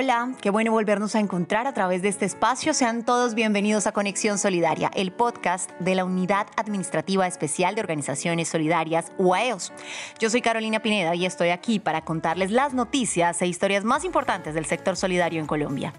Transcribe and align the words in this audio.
Hola, 0.00 0.30
qué 0.40 0.50
bueno 0.50 0.70
volvernos 0.70 1.16
a 1.16 1.18
encontrar 1.18 1.66
a 1.66 1.74
través 1.74 2.02
de 2.02 2.08
este 2.08 2.24
espacio. 2.24 2.72
Sean 2.72 3.04
todos 3.04 3.34
bienvenidos 3.34 3.88
a 3.88 3.90
Conexión 3.90 4.38
Solidaria, 4.38 4.92
el 4.94 5.10
podcast 5.10 5.72
de 5.80 5.96
la 5.96 6.04
Unidad 6.04 6.46
Administrativa 6.54 7.26
Especial 7.26 7.74
de 7.74 7.80
Organizaciones 7.80 8.48
Solidarias, 8.48 9.10
UAEOS. 9.18 9.72
Yo 10.20 10.30
soy 10.30 10.40
Carolina 10.40 10.78
Pineda 10.78 11.16
y 11.16 11.26
estoy 11.26 11.48
aquí 11.48 11.80
para 11.80 12.04
contarles 12.04 12.52
las 12.52 12.74
noticias 12.74 13.42
e 13.42 13.48
historias 13.48 13.82
más 13.82 14.04
importantes 14.04 14.54
del 14.54 14.66
sector 14.66 14.94
solidario 14.94 15.40
en 15.40 15.48
Colombia. 15.48 15.92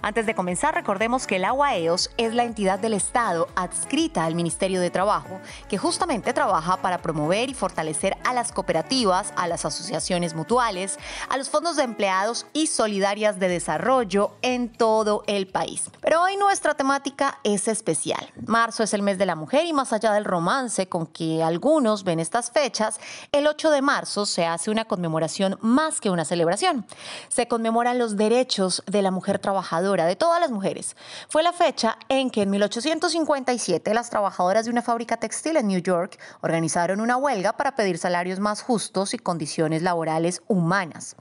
Antes 0.00 0.24
de 0.24 0.34
comenzar, 0.34 0.74
recordemos 0.74 1.26
que 1.26 1.38
la 1.38 1.52
UAEOS 1.52 2.12
es 2.16 2.32
la 2.32 2.44
entidad 2.44 2.78
del 2.78 2.94
Estado 2.94 3.48
adscrita 3.54 4.24
al 4.24 4.34
Ministerio 4.34 4.80
de 4.80 4.88
Trabajo 4.88 5.42
que 5.68 5.76
justamente 5.76 6.32
trabaja 6.32 6.78
para 6.78 7.02
promover 7.02 7.50
y 7.50 7.54
fortalecer 7.54 8.16
a 8.24 8.32
las 8.32 8.50
cooperativas, 8.50 9.34
a 9.36 9.46
las 9.46 9.66
asociaciones 9.66 10.32
mutuales, 10.32 10.98
a 11.28 11.36
los 11.36 11.50
fondos 11.50 11.76
de 11.76 11.82
empleados 11.82 12.46
y 12.54 12.68
solidarias 12.68 13.40
de 13.42 13.48
desarrollo 13.48 14.30
en 14.40 14.70
todo 14.70 15.24
el 15.26 15.48
país. 15.48 15.90
Pero 16.00 16.22
hoy 16.22 16.38
nuestra 16.38 16.74
temática 16.74 17.38
es 17.44 17.68
especial. 17.68 18.32
Marzo 18.46 18.82
es 18.82 18.94
el 18.94 19.02
mes 19.02 19.18
de 19.18 19.26
la 19.26 19.34
mujer 19.34 19.66
y 19.66 19.74
más 19.74 19.92
allá 19.92 20.12
del 20.12 20.24
romance 20.24 20.88
con 20.88 21.06
que 21.06 21.42
algunos 21.42 22.04
ven 22.04 22.20
estas 22.20 22.50
fechas, 22.50 23.00
el 23.32 23.46
8 23.46 23.70
de 23.70 23.82
marzo 23.82 24.24
se 24.24 24.46
hace 24.46 24.70
una 24.70 24.86
conmemoración 24.86 25.58
más 25.60 26.00
que 26.00 26.10
una 26.10 26.24
celebración. 26.24 26.86
Se 27.28 27.48
conmemoran 27.48 27.98
los 27.98 28.16
derechos 28.16 28.82
de 28.86 29.02
la 29.02 29.10
mujer 29.10 29.38
trabajadora, 29.38 30.06
de 30.06 30.16
todas 30.16 30.40
las 30.40 30.50
mujeres. 30.50 30.96
Fue 31.28 31.42
la 31.42 31.52
fecha 31.52 31.98
en 32.08 32.30
que 32.30 32.42
en 32.42 32.50
1857 32.50 33.92
las 33.92 34.10
trabajadoras 34.10 34.64
de 34.64 34.70
una 34.70 34.82
fábrica 34.82 35.16
textil 35.16 35.56
en 35.56 35.68
New 35.68 35.80
York 35.80 36.18
organizaron 36.40 37.00
una 37.00 37.16
huelga 37.16 37.52
para 37.54 37.74
pedir 37.74 37.98
salarios 37.98 38.38
más 38.38 38.62
justos 38.62 39.14
y 39.14 39.18
condiciones 39.18 39.82
laborales 39.82 40.42
humanas. 40.46 41.16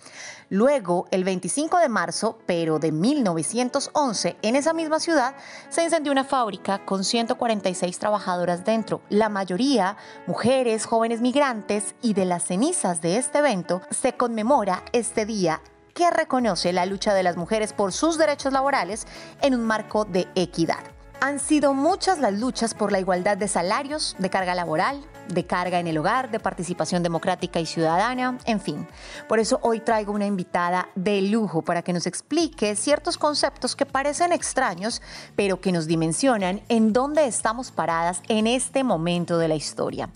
Luego, 0.50 1.08
el 1.12 1.24
25 1.24 1.78
de 1.78 1.88
marzo, 1.88 2.11
pero 2.46 2.80
de 2.80 2.92
1911, 2.92 4.38
en 4.42 4.56
esa 4.56 4.74
misma 4.74 5.00
ciudad, 5.00 5.36
se 5.70 5.84
incendió 5.84 6.12
una 6.12 6.24
fábrica 6.24 6.86
con 6.86 7.04
146 7.04 8.00
trabajadoras 8.00 8.66
dentro, 8.66 9.02
la 9.10 9.30
mayoría 9.30 9.98
mujeres, 10.28 10.86
jóvenes 10.86 11.22
migrantes, 11.22 11.96
y 12.02 12.14
de 12.14 12.26
las 12.26 12.44
cenizas 12.44 13.02
de 13.02 13.18
este 13.18 13.40
evento 13.40 13.82
se 13.90 14.14
conmemora 14.14 14.84
este 14.92 15.26
día 15.26 15.62
que 15.94 16.10
reconoce 16.10 16.74
la 16.74 16.86
lucha 16.86 17.14
de 17.14 17.24
las 17.24 17.38
mujeres 17.38 17.74
por 17.74 17.94
sus 17.94 18.18
derechos 18.18 18.54
laborales 18.54 19.08
en 19.42 19.56
un 19.56 19.64
marco 19.64 20.06
de 20.06 20.28
equidad. 20.36 20.84
Han 21.20 21.40
sido 21.40 21.74
muchas 21.74 22.20
las 22.20 22.34
luchas 22.34 22.74
por 22.74 22.92
la 22.92 23.00
igualdad 23.00 23.38
de 23.38 23.48
salarios, 23.48 24.16
de 24.18 24.30
carga 24.30 24.56
laboral, 24.56 25.06
de 25.28 25.46
carga 25.46 25.80
en 25.80 25.88
el 25.88 25.98
hogar, 25.98 26.32
de 26.32 26.40
participación 26.40 27.04
democrática 27.04 27.60
y 27.60 27.66
ciudadana, 27.66 28.38
en 28.46 28.60
fin. 28.60 28.88
Por 29.28 29.40
eso 29.40 29.60
hoy 29.64 29.80
traigo 29.80 30.14
una 30.14 30.26
invitada 30.26 30.90
de 30.96 31.22
lujo 31.22 31.62
para 31.62 31.82
que 31.82 31.94
nos 31.94 32.08
explique 32.08 32.76
ciertos 32.76 33.18
conceptos 33.18 33.76
que 33.76 33.86
parecen 33.86 34.32
extraños, 34.32 35.02
pero 35.36 35.62
que 35.62 35.72
nos 35.72 35.88
dimensionan 35.88 36.62
en 36.70 36.94
dónde 36.94 37.26
estamos 37.26 37.72
paradas 37.72 38.22
en 38.28 38.48
este 38.48 38.84
momento 38.84 39.38
de 39.38 39.48
la 39.48 39.56
historia. 39.56 40.10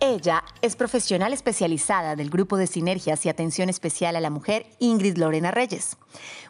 Ella 0.00 0.42
es 0.62 0.76
profesional 0.76 1.32
especializada 1.32 2.16
del 2.16 2.30
Grupo 2.30 2.56
de 2.56 2.66
Sinergias 2.66 3.24
y 3.24 3.28
Atención 3.28 3.68
Especial 3.68 4.16
a 4.16 4.20
la 4.20 4.30
Mujer, 4.30 4.66
Ingrid 4.78 5.16
Lorena 5.16 5.50
Reyes. 5.50 5.96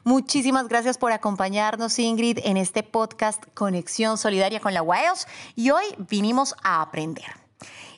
Muchísimas 0.04 0.69
gracias 0.69 0.98
por 0.98 1.12
acompañarnos, 1.12 1.98
Ingrid, 1.98 2.38
en 2.44 2.56
este 2.56 2.82
podcast 2.82 3.44
Conexión 3.54 4.19
Solidaria 4.19 4.60
con 4.60 4.75
la 4.75 4.82
WAEOS 4.82 5.26
y 5.54 5.70
hoy 5.70 5.84
vinimos 6.09 6.54
a 6.62 6.82
aprender. 6.82 7.42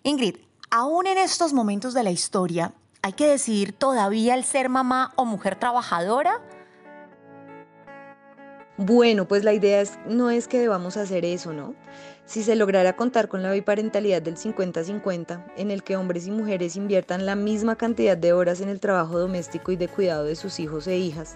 Ingrid, 0.06 0.37
aún 0.70 1.06
en 1.06 1.16
estos 1.16 1.54
momentos 1.54 1.94
de 1.94 2.03
la 2.03 2.10
historia, 2.10 2.75
¿hay 3.00 3.15
que 3.15 3.26
decidir 3.26 3.72
todavía 3.72 4.34
el 4.34 4.44
ser 4.44 4.69
mamá 4.69 5.15
o 5.16 5.25
mujer 5.25 5.59
trabajadora? 5.59 6.42
Bueno, 8.76 9.26
pues 9.26 9.44
la 9.44 9.54
idea 9.54 9.81
es, 9.81 9.98
no 10.06 10.28
es 10.28 10.47
que 10.47 10.59
debamos 10.59 10.98
hacer 10.98 11.25
eso, 11.25 11.54
¿no? 11.54 11.75
Si 12.26 12.43
se 12.43 12.54
lograra 12.54 12.97
contar 12.97 13.28
con 13.28 13.43
la 13.43 13.50
biparentalidad 13.50 14.20
del 14.20 14.37
50-50, 14.37 15.43
en 15.56 15.70
el 15.70 15.82
que 15.82 15.97
hombres 15.97 16.26
y 16.26 16.31
mujeres 16.31 16.76
inviertan 16.76 17.25
la 17.25 17.34
misma 17.34 17.76
cantidad 17.76 18.19
de 18.19 18.34
horas 18.34 18.60
en 18.60 18.69
el 18.69 18.81
trabajo 18.81 19.19
doméstico 19.19 19.72
y 19.72 19.76
de 19.76 19.88
cuidado 19.88 20.25
de 20.25 20.37
sus 20.37 20.60
hijos 20.60 20.87
e 20.87 20.98
hijas, 20.98 21.34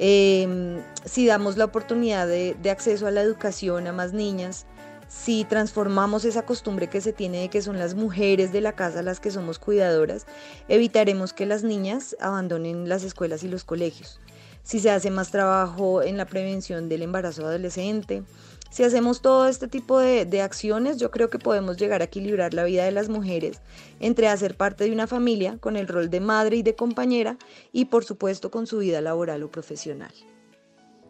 em, 0.00 0.82
si 1.04 1.28
damos 1.28 1.56
la 1.56 1.66
oportunidad 1.66 2.26
de 2.26 2.70
acceso 2.70 3.06
a 3.06 3.12
la 3.12 3.20
educación 3.20 3.86
a 3.86 3.92
más 3.92 4.12
niñas, 4.12 4.66
si 5.14 5.44
transformamos 5.44 6.24
esa 6.24 6.44
costumbre 6.44 6.88
que 6.88 7.00
se 7.00 7.12
tiene 7.12 7.42
de 7.42 7.48
que 7.48 7.62
son 7.62 7.78
las 7.78 7.94
mujeres 7.94 8.52
de 8.52 8.60
la 8.60 8.72
casa 8.72 9.02
las 9.02 9.20
que 9.20 9.30
somos 9.30 9.58
cuidadoras, 9.58 10.26
evitaremos 10.68 11.32
que 11.32 11.46
las 11.46 11.62
niñas 11.62 12.16
abandonen 12.20 12.88
las 12.88 13.04
escuelas 13.04 13.44
y 13.44 13.48
los 13.48 13.64
colegios. 13.64 14.18
Si 14.64 14.80
se 14.80 14.90
hace 14.90 15.10
más 15.10 15.30
trabajo 15.30 16.02
en 16.02 16.16
la 16.16 16.26
prevención 16.26 16.88
del 16.88 17.02
embarazo 17.02 17.46
adolescente, 17.46 18.24
si 18.70 18.82
hacemos 18.82 19.22
todo 19.22 19.46
este 19.46 19.68
tipo 19.68 20.00
de, 20.00 20.24
de, 20.24 20.42
acciones, 20.42 20.96
yo 20.96 21.12
creo 21.12 21.30
que 21.30 21.38
podemos 21.38 21.76
llegar 21.76 22.00
a 22.00 22.06
equilibrar 22.06 22.52
la 22.52 22.64
vida 22.64 22.84
de 22.84 22.90
las 22.90 23.08
mujeres 23.08 23.60
entre 24.00 24.26
hacer 24.26 24.56
parte 24.56 24.84
de 24.84 24.92
una 24.92 25.06
familia 25.06 25.58
con 25.58 25.76
el 25.76 25.86
rol 25.86 26.10
de 26.10 26.20
madre 26.20 26.56
y 26.56 26.62
de 26.62 26.74
compañera 26.74 27.38
y 27.72 27.84
por 27.84 28.04
supuesto 28.04 28.50
con 28.50 28.66
su 28.66 28.78
vida 28.78 29.00
laboral 29.00 29.44
o 29.44 29.50
profesional. 29.50 30.12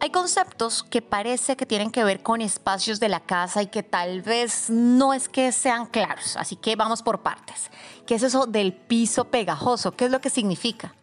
Hay 0.04 0.10
conceptos 0.10 0.82
que 0.82 1.00
parece 1.00 1.56
que 1.56 1.64
tienen 1.64 1.90
que 1.90 2.04
ver 2.04 2.22
con 2.22 2.42
espacios 2.42 3.00
de 3.00 3.08
la 3.08 3.20
casa 3.20 3.62
y 3.62 3.68
que 3.68 3.82
tal 3.82 4.20
vez 4.20 4.68
no 4.68 5.14
es 5.14 5.30
que 5.30 5.50
sean 5.50 5.86
claros, 5.86 6.36
así 6.36 6.56
que 6.56 6.76
vamos 6.76 7.02
por 7.02 7.22
partes. 7.22 7.70
¿Qué 8.06 8.16
es 8.16 8.22
eso 8.22 8.44
del 8.44 8.74
piso 8.74 9.24
pegajoso? 9.24 9.92
¿Qué 9.92 10.04
es 10.04 10.10
lo 10.10 10.20
que 10.20 10.28
significa? 10.28 10.94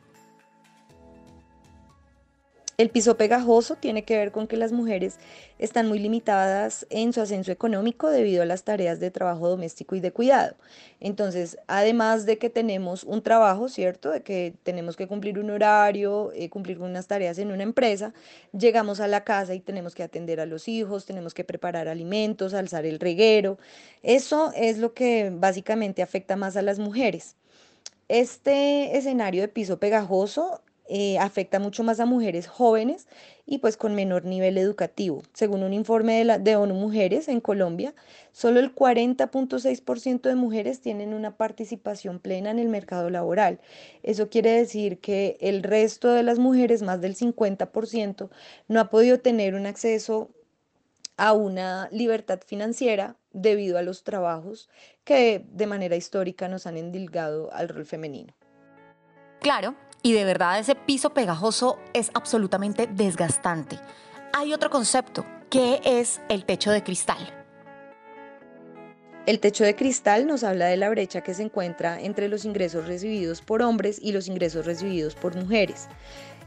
El 2.81 2.89
piso 2.89 3.15
pegajoso 3.15 3.75
tiene 3.75 4.05
que 4.05 4.17
ver 4.17 4.31
con 4.31 4.47
que 4.47 4.57
las 4.57 4.71
mujeres 4.71 5.19
están 5.59 5.87
muy 5.87 5.99
limitadas 5.99 6.87
en 6.89 7.13
su 7.13 7.21
ascenso 7.21 7.51
económico 7.51 8.09
debido 8.09 8.41
a 8.41 8.47
las 8.47 8.63
tareas 8.63 8.99
de 8.99 9.11
trabajo 9.11 9.49
doméstico 9.49 9.95
y 9.95 9.99
de 9.99 10.11
cuidado. 10.11 10.55
Entonces, 10.99 11.59
además 11.67 12.25
de 12.25 12.39
que 12.39 12.49
tenemos 12.49 13.03
un 13.03 13.21
trabajo, 13.21 13.69
¿cierto? 13.69 14.09
De 14.09 14.23
que 14.23 14.55
tenemos 14.63 14.95
que 14.95 15.05
cumplir 15.07 15.37
un 15.37 15.51
horario, 15.51 16.31
eh, 16.33 16.49
cumplir 16.49 16.79
unas 16.79 17.05
tareas 17.05 17.37
en 17.37 17.51
una 17.51 17.61
empresa, 17.61 18.15
llegamos 18.51 18.99
a 18.99 19.07
la 19.07 19.23
casa 19.23 19.53
y 19.53 19.59
tenemos 19.59 19.93
que 19.93 20.01
atender 20.01 20.39
a 20.39 20.47
los 20.47 20.67
hijos, 20.67 21.05
tenemos 21.05 21.35
que 21.35 21.43
preparar 21.43 21.87
alimentos, 21.87 22.55
alzar 22.55 22.87
el 22.87 22.99
reguero. 22.99 23.59
Eso 24.01 24.51
es 24.55 24.79
lo 24.79 24.95
que 24.95 25.31
básicamente 25.31 26.01
afecta 26.01 26.35
más 26.35 26.57
a 26.57 26.63
las 26.63 26.79
mujeres. 26.79 27.35
Este 28.07 28.97
escenario 28.97 29.43
de 29.43 29.49
piso 29.49 29.77
pegajoso 29.77 30.63
eh, 30.93 31.17
afecta 31.19 31.57
mucho 31.57 31.85
más 31.85 32.01
a 32.01 32.05
mujeres 32.05 32.47
jóvenes 32.47 33.07
y 33.45 33.59
pues 33.59 33.77
con 33.77 33.95
menor 33.95 34.25
nivel 34.25 34.57
educativo. 34.57 35.23
Según 35.31 35.63
un 35.63 35.71
informe 35.71 36.17
de, 36.17 36.25
la, 36.25 36.37
de 36.37 36.57
ONU 36.57 36.73
Mujeres 36.73 37.29
en 37.29 37.39
Colombia, 37.39 37.95
solo 38.33 38.59
el 38.59 38.75
40.6% 38.75 40.23
de 40.23 40.35
mujeres 40.35 40.81
tienen 40.81 41.13
una 41.13 41.37
participación 41.37 42.19
plena 42.19 42.51
en 42.51 42.59
el 42.59 42.67
mercado 42.67 43.09
laboral. 43.09 43.61
Eso 44.03 44.29
quiere 44.29 44.51
decir 44.51 44.99
que 44.99 45.37
el 45.39 45.63
resto 45.63 46.11
de 46.11 46.23
las 46.23 46.39
mujeres, 46.39 46.81
más 46.81 46.99
del 46.99 47.15
50%, 47.15 48.29
no 48.67 48.79
ha 48.81 48.89
podido 48.89 49.17
tener 49.21 49.55
un 49.55 49.67
acceso 49.67 50.29
a 51.15 51.31
una 51.31 51.87
libertad 51.93 52.41
financiera 52.45 53.15
debido 53.31 53.77
a 53.77 53.81
los 53.81 54.03
trabajos 54.03 54.67
que 55.05 55.45
de 55.53 55.67
manera 55.67 55.95
histórica 55.95 56.49
nos 56.49 56.67
han 56.67 56.75
endilgado 56.75 57.49
al 57.53 57.69
rol 57.69 57.85
femenino. 57.85 58.33
Claro, 59.39 59.73
y 60.03 60.13
de 60.13 60.25
verdad 60.25 60.59
ese 60.59 60.75
piso 60.75 61.11
pegajoso 61.11 61.79
es 61.93 62.11
absolutamente 62.13 62.87
desgastante. 62.87 63.79
Hay 64.33 64.53
otro 64.53 64.69
concepto, 64.69 65.25
que 65.49 65.81
es 65.83 66.21
el 66.29 66.45
techo 66.45 66.71
de 66.71 66.83
cristal. 66.83 67.19
El 69.27 69.39
techo 69.39 69.63
de 69.63 69.75
cristal 69.75 70.25
nos 70.25 70.43
habla 70.43 70.65
de 70.65 70.77
la 70.77 70.89
brecha 70.89 71.21
que 71.21 71.35
se 71.35 71.43
encuentra 71.43 72.01
entre 72.01 72.27
los 72.27 72.43
ingresos 72.43 72.87
recibidos 72.87 73.41
por 73.41 73.61
hombres 73.61 73.99
y 74.01 74.13
los 74.13 74.27
ingresos 74.27 74.65
recibidos 74.65 75.13
por 75.13 75.35
mujeres. 75.35 75.89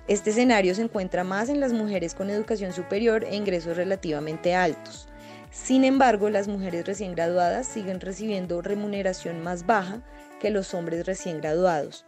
Este 0.08 0.30
escenario 0.30 0.74
se 0.74 0.82
encuentra 0.82 1.22
más 1.22 1.48
en 1.48 1.60
las 1.60 1.72
mujeres 1.72 2.14
con 2.14 2.30
educación 2.30 2.72
superior 2.72 3.24
e 3.24 3.36
ingresos 3.36 3.76
relativamente 3.76 4.54
altos. 4.54 5.08
Sin 5.50 5.84
embargo, 5.84 6.30
las 6.30 6.48
mujeres 6.48 6.84
recién 6.84 7.14
graduadas 7.14 7.68
siguen 7.68 8.00
recibiendo 8.00 8.60
remuneración 8.60 9.40
más 9.42 9.66
baja 9.66 10.02
que 10.40 10.50
los 10.50 10.74
hombres 10.74 11.06
recién 11.06 11.40
graduados. 11.40 12.04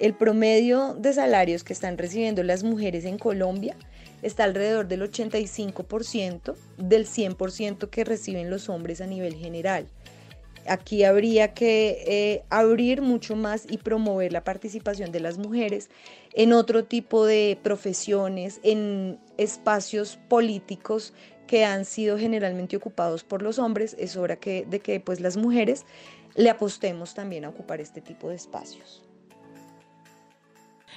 El 0.00 0.14
promedio 0.14 0.94
de 0.94 1.12
salarios 1.12 1.62
que 1.62 1.74
están 1.74 1.98
recibiendo 1.98 2.42
las 2.42 2.64
mujeres 2.64 3.04
en 3.04 3.18
Colombia 3.18 3.76
está 4.22 4.44
alrededor 4.44 4.88
del 4.88 5.02
85% 5.02 6.54
del 6.78 7.06
100% 7.06 7.90
que 7.90 8.04
reciben 8.04 8.48
los 8.48 8.70
hombres 8.70 9.02
a 9.02 9.06
nivel 9.06 9.34
general. 9.34 9.86
Aquí 10.66 11.04
habría 11.04 11.52
que 11.52 12.02
eh, 12.06 12.44
abrir 12.48 13.02
mucho 13.02 13.36
más 13.36 13.66
y 13.68 13.76
promover 13.76 14.32
la 14.32 14.42
participación 14.42 15.12
de 15.12 15.20
las 15.20 15.36
mujeres 15.36 15.90
en 16.32 16.54
otro 16.54 16.84
tipo 16.84 17.26
de 17.26 17.58
profesiones, 17.62 18.58
en 18.62 19.18
espacios 19.36 20.18
políticos 20.30 21.12
que 21.46 21.66
han 21.66 21.84
sido 21.84 22.16
generalmente 22.16 22.74
ocupados 22.74 23.22
por 23.22 23.42
los 23.42 23.58
hombres. 23.58 23.94
Es 23.98 24.16
hora 24.16 24.38
de 24.42 24.80
que 24.80 25.00
pues, 25.00 25.20
las 25.20 25.36
mujeres 25.36 25.84
le 26.36 26.48
apostemos 26.48 27.12
también 27.12 27.44
a 27.44 27.50
ocupar 27.50 27.82
este 27.82 28.00
tipo 28.00 28.30
de 28.30 28.36
espacios. 28.36 29.02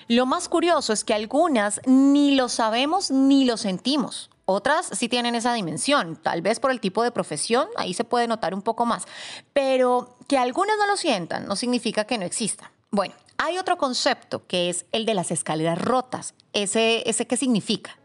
Lo 0.07 0.25
más 0.25 0.49
curioso 0.49 0.93
es 0.93 1.03
que 1.03 1.13
algunas 1.13 1.81
ni 1.85 2.35
lo 2.35 2.49
sabemos 2.49 3.11
ni 3.11 3.45
lo 3.45 3.57
sentimos. 3.57 4.29
Otras 4.45 4.87
sí 4.91 5.07
tienen 5.07 5.35
esa 5.35 5.53
dimensión, 5.53 6.17
tal 6.17 6.41
vez 6.41 6.59
por 6.59 6.71
el 6.71 6.81
tipo 6.81 7.01
de 7.03 7.11
profesión, 7.11 7.67
ahí 7.77 7.93
se 7.93 8.03
puede 8.03 8.27
notar 8.27 8.53
un 8.53 8.61
poco 8.61 8.85
más, 8.85 9.05
pero 9.53 10.17
que 10.27 10.37
algunas 10.37 10.77
no 10.77 10.85
lo 10.85 10.97
sientan 10.97 11.47
no 11.47 11.55
significa 11.55 12.03
que 12.03 12.17
no 12.17 12.25
exista. 12.25 12.71
Bueno, 12.91 13.13
hay 13.37 13.57
otro 13.57 13.77
concepto 13.77 14.45
que 14.45 14.69
es 14.69 14.85
el 14.91 15.05
de 15.05 15.13
las 15.13 15.31
escaleras 15.31 15.79
rotas. 15.79 16.33
¿Ese, 16.51 17.09
ese 17.09 17.25
qué 17.25 17.37
significa? 17.37 17.97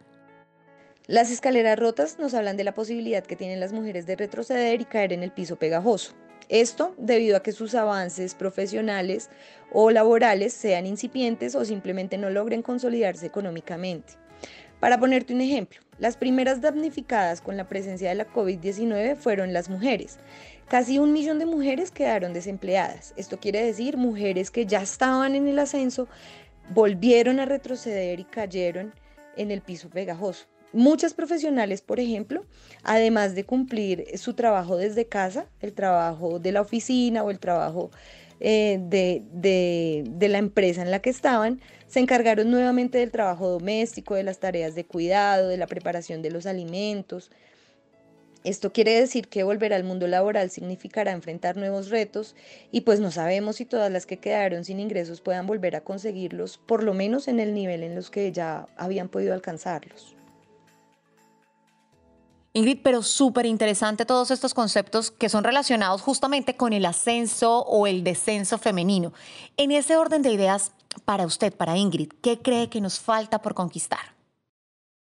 Las 1.06 1.30
escaleras 1.30 1.78
rotas 1.78 2.18
nos 2.18 2.34
hablan 2.34 2.56
de 2.56 2.64
la 2.64 2.74
posibilidad 2.74 3.24
que 3.24 3.34
tienen 3.34 3.60
las 3.60 3.72
mujeres 3.72 4.06
de 4.06 4.14
retroceder 4.14 4.80
y 4.80 4.84
caer 4.84 5.12
en 5.12 5.22
el 5.22 5.32
piso 5.32 5.56
pegajoso. 5.56 6.12
Esto 6.48 6.94
debido 6.96 7.36
a 7.36 7.42
que 7.42 7.52
sus 7.52 7.74
avances 7.74 8.34
profesionales 8.34 9.28
o 9.70 9.90
laborales 9.90 10.52
sean 10.52 10.86
incipientes 10.86 11.54
o 11.54 11.64
simplemente 11.64 12.16
no 12.16 12.30
logren 12.30 12.62
consolidarse 12.62 13.26
económicamente. 13.26 14.14
Para 14.80 14.98
ponerte 14.98 15.34
un 15.34 15.40
ejemplo, 15.40 15.80
las 15.98 16.16
primeras 16.16 16.60
damnificadas 16.60 17.40
con 17.40 17.56
la 17.56 17.68
presencia 17.68 18.08
de 18.08 18.14
la 18.14 18.32
COVID-19 18.32 19.16
fueron 19.16 19.52
las 19.52 19.68
mujeres. 19.68 20.18
Casi 20.68 20.98
un 20.98 21.12
millón 21.12 21.38
de 21.38 21.46
mujeres 21.46 21.90
quedaron 21.90 22.32
desempleadas. 22.32 23.12
Esto 23.16 23.40
quiere 23.40 23.64
decir 23.64 23.96
mujeres 23.96 24.50
que 24.50 24.66
ya 24.66 24.80
estaban 24.80 25.34
en 25.34 25.48
el 25.48 25.58
ascenso, 25.58 26.08
volvieron 26.70 27.40
a 27.40 27.46
retroceder 27.46 28.20
y 28.20 28.24
cayeron 28.24 28.94
en 29.36 29.50
el 29.50 29.62
piso 29.62 29.90
pegajoso. 29.90 30.46
Muchas 30.73 31.15
profesionales, 31.15 31.81
por 31.81 31.99
ejemplo, 31.99 32.44
además 32.82 33.35
de 33.35 33.44
cumplir 33.44 34.06
su 34.19 34.35
trabajo 34.35 34.76
desde 34.76 35.06
casa, 35.06 35.47
el 35.61 35.73
trabajo 35.73 36.38
de 36.38 36.53
la 36.53 36.61
oficina 36.61 37.23
o 37.25 37.31
el 37.31 37.38
trabajo 37.38 37.91
eh, 38.41 38.79
de, 38.82 40.29
la 40.29 40.38
empresa 40.38 40.82
en 40.82 40.91
la 40.91 41.00
que 41.00 41.09
estaban, 41.09 41.61
se 41.87 42.00
encargaron 42.00 42.50
nuevamente 42.50 42.99
del 42.99 43.11
trabajo 43.11 43.49
doméstico, 43.49 44.15
de 44.15 44.25
las 44.25 44.41
tareas 44.41 44.75
de 44.75 44.85
cuidado, 44.85 45.49
de 45.49 45.56
la 45.56 45.67
preparación 45.67 46.20
de 46.20 46.31
los 46.31 46.44
alimentos. 46.44 47.31
Esto 48.44 48.70
quiere 48.70 48.93
decir 48.93 49.29
que 49.29 49.44
volver 49.44 49.73
al 49.73 49.85
mundo 49.85 50.06
laboral 50.06 50.50
significará 50.50 51.12
enfrentar 51.12 51.56
nuevos 51.56 51.88
retos 51.88 52.37
y 52.70 52.82
pues 52.82 53.00
no 53.00 53.11
sabemos 53.11 53.56
si 53.56 53.65
todas 53.65 53.91
las 53.91 54.05
que 54.05 54.19
quedaron 54.19 54.65
sin 54.65 54.81
ingresos 54.81 55.23
puedan 55.23 55.47
volver 55.47 55.76
a 55.76 55.81
conseguirlos, 55.81 56.59
por 56.59 56.85
lo 56.85 56.93
menos 56.93 57.26
en 57.26 57.41
el 57.41 57.55
nivel 57.55 57.82
en 57.82 57.94
los 57.94 58.11
que 58.11 58.31
ya 58.32 58.69
habían 58.76 59.09
podido 59.09 59.32
alcanzarlos. 59.32 60.18
Ingrid, 62.58 62.81
pero 62.82 63.02
súper 63.05 63.46
interesante 63.46 64.05
todos 64.05 64.32
estos 64.32 64.52
conceptos 64.52 65.12
que 65.12 65.28
son 65.28 65.44
relacionados 65.44 66.02
justamente 66.02 66.56
con 66.56 66.72
el 66.72 66.87
ascenso 66.87 67.60
o 67.60 67.87
el 67.87 68.02
descenso 68.02 68.58
femenino. 68.58 69.12
En 69.56 69.70
ese 69.70 69.96
orden 69.96 70.22
de 70.22 70.32
ideas, 70.32 70.72
para 71.05 71.25
usted, 71.25 71.55
para 71.55 71.76
Ingrid, 71.76 72.10
¿qué 72.20 72.40
cree 72.40 72.69
que 72.69 72.81
nos 72.81 72.99
falta 72.99 73.40
por 73.40 73.55
conquistar? 73.55 74.16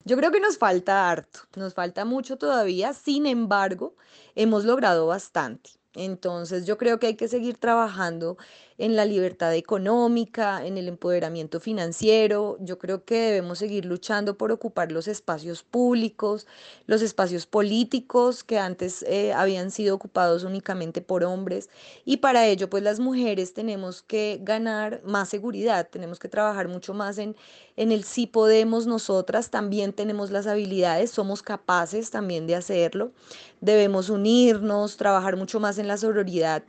Yo 0.06 0.15
creo 0.15 0.31
que 0.31 0.39
nos 0.39 0.59
falta 0.59 1.09
harto, 1.09 1.39
nos 1.56 1.74
falta 1.74 2.06
mucho 2.06 2.38
todavía, 2.38 2.94
sin 2.94 3.25
embargo, 3.25 3.95
hemos 4.36 4.63
logrado 4.63 5.07
bastante. 5.07 5.71
Entonces 5.94 6.68
yo 6.68 6.77
creo 6.77 7.00
que 7.00 7.07
hay 7.07 7.15
que 7.15 7.27
seguir 7.27 7.57
trabajando 7.57 8.38
en 8.77 8.95
la 8.95 9.06
libertad 9.06 9.56
económica, 9.56 10.65
en 10.65 10.77
el 10.77 10.88
empoderamiento 10.88 11.59
financiero. 11.59 12.57
Yo 12.59 12.77
creo 12.77 13.03
que 13.03 13.15
debemos 13.15 13.59
seguir 13.59 13.85
luchando 13.85 14.38
por 14.38 14.51
ocupar 14.51 14.91
los 14.91 15.07
espacios 15.07 15.63
públicos, 15.63 16.45
los 16.85 17.01
espacios 17.01 17.47
políticos 17.47 18.44
que 18.44 18.59
antes 18.59 19.03
eh, 19.03 19.33
habían 19.33 19.71
sido 19.71 19.95
ocupados 19.95 20.44
únicamente 20.44 21.01
por 21.01 21.24
hombres. 21.24 21.69
Y 22.06 22.18
para 22.18 22.45
ello, 22.45 22.69
pues 22.69 22.83
las 22.83 23.00
mujeres 23.00 23.53
tenemos 23.53 24.03
que 24.03 24.39
ganar 24.44 25.01
más 25.03 25.30
seguridad, 25.30 25.89
tenemos 25.89 26.19
que 26.19 26.30
trabajar 26.30 26.68
mucho 26.68 26.94
más 26.94 27.18
en, 27.18 27.35
en 27.77 27.91
el 27.91 28.03
sí 28.03 28.27
podemos 28.27 28.85
nosotras, 28.85 29.50
también 29.50 29.91
tenemos 29.94 30.30
las 30.30 30.45
habilidades, 30.45 31.09
somos 31.09 31.41
capaces 31.41 32.12
también 32.12 32.45
de 32.45 32.56
hacerlo. 32.56 33.12
Debemos 33.59 34.09
unirnos, 34.12 34.97
trabajar 34.97 35.35
mucho 35.35 35.59
más 35.59 35.80
en 35.80 35.88
la 35.88 35.97
sororidad 35.97 36.63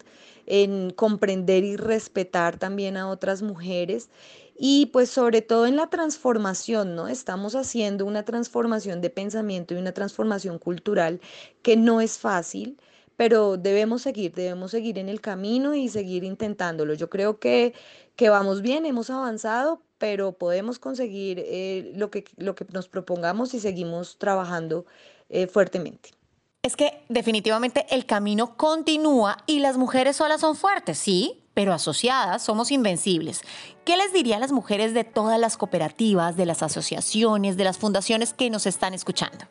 en 0.49 0.91
comprender 0.91 1.63
y 1.65 1.77
respetar 1.77 2.59
también 2.59 2.97
a 2.97 3.09
otras 3.09 3.43
mujeres 3.43 4.11
y 4.59 4.87
pues 4.87 5.11
sobre 5.11 5.43
todo 5.43 5.67
en 5.67 5.77
la 5.77 5.89
transformación, 5.89 6.97
¿no? 6.97 7.07
Estamos 7.09 7.55
haciendo 7.55 8.05
una 8.07 8.25
transformación 8.25 9.01
de 9.01 9.11
pensamiento 9.11 9.75
y 9.75 9.79
una 9.79 9.93
transformación 9.93 10.59
cultural 10.59 11.21
que 11.63 11.77
no 11.77 12.01
es 12.01 12.19
fácil, 12.19 12.79
pero 13.17 13.57
debemos 13.57 14.03
seguir, 14.03 14.35
debemos 14.35 14.73
seguir 14.73 14.99
en 14.99 15.09
el 15.09 15.21
camino 15.21 15.75
y 15.75 15.89
seguir 15.89 16.25
intentándolo. 16.25 16.95
Yo 16.95 17.09
creo 17.11 17.39
que, 17.39 17.75
que 18.17 18.31
vamos 18.31 18.63
bien, 18.63 18.87
hemos 18.87 19.11
avanzado, 19.11 19.83
pero 19.99 20.33
podemos 20.33 20.79
conseguir 20.79 21.41
eh, 21.45 21.93
lo, 21.97 22.11
que, 22.11 22.25
lo 22.37 22.55
que 22.55 22.67
nos 22.73 22.89
propongamos 22.89 23.55
y 23.55 23.61
seguimos 23.61 24.19
trabajando 24.19 24.87
eh, 25.29 25.47
fuertemente. 25.47 26.18
Es 26.63 26.75
que 26.75 27.05
definitivamente 27.09 27.87
el 27.91 28.05
camino 28.05 28.57
continúa 28.57 29.39
y 29.47 29.61
las 29.61 29.77
mujeres 29.77 30.17
solas 30.17 30.41
son 30.41 30.57
fuertes, 30.57 30.99
sí, 30.99 31.45
pero 31.55 31.73
asociadas 31.73 32.43
somos 32.43 32.73
invencibles. 32.73 33.43
¿Qué 33.85 33.97
les 33.97 34.13
diría 34.13 34.37
a 34.37 34.41
las 34.41 34.51
mujeres 34.51 34.93
de 34.93 35.05
todas 35.05 35.39
las 35.39 35.57
cooperativas, 35.57 36.37
de 36.37 36.47
las 36.47 36.65
asociaciones, 36.65 37.57
de 37.57 37.65
las 37.65 37.79
fundaciones 37.79 38.33
que 38.33 38.51
nos 38.51 38.67
están 38.67 38.93
escuchando? 38.93 39.47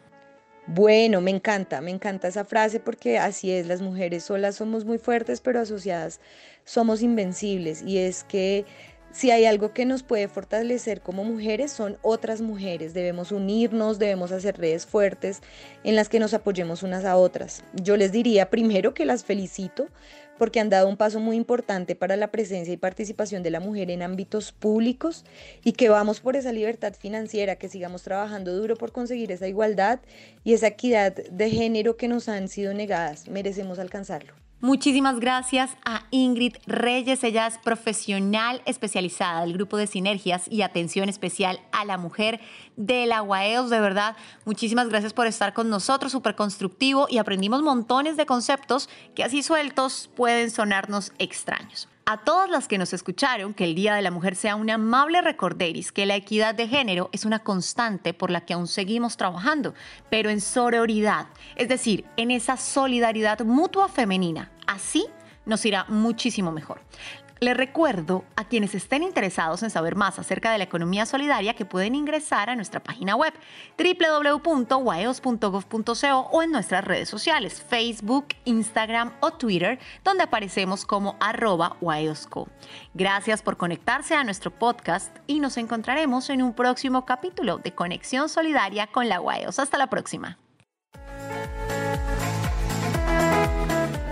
Bueno, 0.67 1.21
me 1.21 1.31
encanta, 1.31 1.79
me 1.79 1.91
encanta 1.91 2.27
esa 2.27 2.43
frase 2.43 2.81
porque 2.81 3.17
así 3.17 3.51
es, 3.51 3.67
las 3.67 3.81
mujeres 3.81 4.25
solas 4.25 4.55
somos 4.55 4.83
muy 4.83 4.97
fuertes, 4.97 5.39
pero 5.39 5.61
asociadas 5.61 6.19
somos 6.65 7.01
invencibles. 7.01 7.83
Y 7.83 7.99
es 7.99 8.25
que 8.25 8.65
si 9.11 9.31
hay 9.31 9.45
algo 9.45 9.73
que 9.73 9.85
nos 9.85 10.03
puede 10.03 10.27
fortalecer 10.27 11.01
como 11.01 11.23
mujeres 11.23 11.71
son 11.71 11.97
otras 12.01 12.41
mujeres. 12.41 12.93
Debemos 12.93 13.31
unirnos, 13.31 13.99
debemos 13.99 14.31
hacer 14.31 14.57
redes 14.57 14.85
fuertes 14.85 15.41
en 15.83 15.95
las 15.95 16.09
que 16.09 16.19
nos 16.19 16.33
apoyemos 16.33 16.83
unas 16.83 17.05
a 17.05 17.17
otras. 17.17 17.63
Yo 17.73 17.97
les 17.97 18.11
diría 18.11 18.49
primero 18.49 18.93
que 18.93 19.05
las 19.05 19.23
felicito 19.23 19.87
porque 20.37 20.59
han 20.59 20.69
dado 20.69 20.87
un 20.87 20.97
paso 20.97 21.19
muy 21.19 21.35
importante 21.35 21.95
para 21.95 22.15
la 22.15 22.31
presencia 22.31 22.73
y 22.73 22.77
participación 22.77 23.43
de 23.43 23.51
la 23.51 23.59
mujer 23.59 23.89
en 23.89 24.01
ámbitos 24.01 24.51
públicos 24.51 25.25
y 25.63 25.73
que 25.73 25.89
vamos 25.89 26.19
por 26.19 26.35
esa 26.35 26.51
libertad 26.51 26.93
financiera, 26.93 27.55
que 27.55 27.69
sigamos 27.69 28.03
trabajando 28.03 28.55
duro 28.55 28.75
por 28.75 28.91
conseguir 28.91 29.31
esa 29.31 29.47
igualdad 29.47 29.99
y 30.43 30.53
esa 30.53 30.67
equidad 30.67 31.13
de 31.13 31.49
género 31.49 31.97
que 31.97 32.07
nos 32.07 32.29
han 32.29 32.47
sido 32.47 32.73
negadas. 32.73 33.27
Merecemos 33.27 33.79
alcanzarlo. 33.79 34.46
Muchísimas 34.59 35.19
gracias 35.19 35.77
a 35.85 36.05
Ingrid 36.09 36.55
Reyes. 36.65 37.23
Ella 37.23 37.45
es 37.45 37.59
profesional 37.59 38.63
especializada 38.65 39.41
del 39.41 39.53
grupo 39.53 39.77
de 39.77 39.85
sinergias 39.85 40.47
y 40.49 40.63
atención 40.63 41.09
especial 41.09 41.59
a 41.71 41.85
la 41.85 41.99
mujer 41.99 42.39
de 42.75 43.05
la 43.05 43.21
UAEOS. 43.21 43.69
De 43.69 43.79
verdad, 43.79 44.17
muchísimas 44.45 44.89
gracias 44.89 45.13
por 45.13 45.27
estar 45.27 45.53
con 45.53 45.69
nosotros, 45.69 46.11
súper 46.11 46.35
constructivo 46.35 47.05
y 47.07 47.19
aprendimos 47.19 47.61
montones 47.61 48.17
de 48.17 48.25
conceptos 48.25 48.89
que 49.13 49.23
así 49.23 49.43
sueltos 49.43 50.09
pueden 50.15 50.49
sonarnos 50.49 51.13
extraños 51.19 51.87
a 52.09 52.15
todas 52.15 52.49
las 52.49 52.69
que 52.69 52.77
nos 52.77 52.93
escucharon 52.93 53.53
que 53.53 53.65
el 53.65 53.75
Día 53.75 53.93
de 53.93 54.01
la 54.01 54.11
Mujer 54.11 54.37
sea 54.37 54.55
un 54.55 54.69
amable 54.69 55.21
recorderis 55.21 55.91
que 55.91 56.05
la 56.05 56.15
equidad 56.15 56.55
de 56.55 56.69
género 56.69 57.09
es 57.11 57.25
una 57.25 57.39
constante 57.39 58.13
por 58.13 58.31
la 58.31 58.45
que 58.45 58.53
aún 58.53 58.67
seguimos 58.67 59.17
trabajando, 59.17 59.73
pero 60.09 60.29
en 60.29 60.39
sororidad, 60.39 61.27
es 61.57 61.67
decir, 61.67 62.05
en 62.15 62.31
esa 62.31 62.55
solidaridad 62.55 63.41
mutua 63.41 63.89
femenina. 63.89 64.51
Así 64.65 65.05
nos 65.45 65.65
irá 65.65 65.83
muchísimo 65.89 66.49
mejor. 66.49 66.79
Les 67.39 67.55
recuerdo 67.55 68.25
a 68.35 68.45
quienes 68.45 68.73
estén 68.75 69.03
interesados 69.03 69.63
en 69.63 69.69
saber 69.69 69.95
más 69.95 70.19
acerca 70.19 70.51
de 70.51 70.57
la 70.57 70.63
economía 70.63 71.05
solidaria 71.05 71.53
que 71.53 71.65
pueden 71.65 71.95
ingresar 71.95 72.49
a 72.49 72.55
nuestra 72.55 72.81
página 72.81 73.15
web 73.15 73.33
www.waeos.gov.co 73.77 76.29
o 76.31 76.43
en 76.43 76.51
nuestras 76.51 76.83
redes 76.83 77.09
sociales, 77.09 77.61
Facebook, 77.61 78.27
Instagram 78.45 79.13
o 79.19 79.31
Twitter, 79.31 79.79
donde 80.03 80.23
aparecemos 80.23 80.85
como 80.85 81.15
arroba. 81.19 81.77
Gracias 82.93 83.41
por 83.41 83.57
conectarse 83.57 84.15
a 84.15 84.23
nuestro 84.23 84.51
podcast 84.51 85.15
y 85.27 85.39
nos 85.39 85.57
encontraremos 85.57 86.29
en 86.29 86.41
un 86.41 86.53
próximo 86.53 87.05
capítulo 87.05 87.57
de 87.57 87.73
Conexión 87.73 88.29
Solidaria 88.29 88.87
con 88.87 89.09
la 89.09 89.21
WAEOS. 89.21 89.59
Hasta 89.59 89.77
la 89.77 89.87
próxima. 89.87 90.37